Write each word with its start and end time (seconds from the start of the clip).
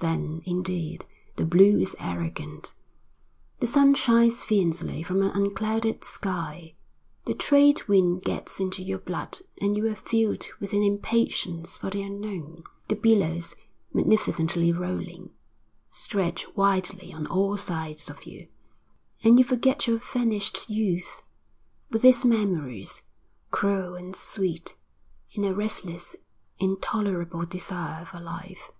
Then, 0.00 0.42
indeed, 0.44 1.06
the 1.36 1.44
blue 1.46 1.78
is 1.80 1.96
arrogant. 1.98 2.74
The 3.60 3.66
sun 3.66 3.94
shines 3.94 4.42
fiercely 4.42 5.02
from 5.02 5.20
an 5.22 5.30
unclouded 5.30 6.04
sky. 6.04 6.74
The 7.24 7.34
trade 7.34 7.86
wind 7.88 8.22
gets 8.22 8.60
into 8.60 8.82
your 8.82 8.98
blood 8.98 9.38
and 9.60 9.74
you 9.76 9.86
are 9.90 9.94
filled 9.94 10.46
with 10.60 10.72
an 10.72 10.82
impatience 10.82 11.76
for 11.76 11.88
the 11.90 12.02
unknown. 12.02 12.64
The 12.88 12.94
billows, 12.94 13.54
magnificently 13.92 14.72
rolling, 14.72 15.30
stretch 15.90 16.54
widely 16.54 17.12
on 17.12 17.26
all 17.26 17.56
sides 17.58 18.08
of 18.10 18.24
you, 18.24 18.48
and 19.22 19.38
you 19.38 19.44
forget 19.44 19.86
your 19.86 19.98
vanished 19.98 20.70
youth, 20.70 21.22
with 21.90 22.04
its 22.04 22.24
memories, 22.24 23.02
cruel 23.50 23.94
and 23.94 24.14
sweet, 24.16 24.76
in 25.32 25.44
a 25.44 25.54
restless, 25.54 26.16
intolerable 26.58 27.44
desire 27.44 28.04
for 28.06 28.20
life. 28.20 28.70